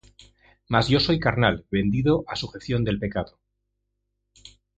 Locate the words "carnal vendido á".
1.25-2.33